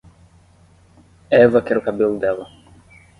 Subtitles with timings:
[1.43, 2.47] Eva quer o cabelo dela.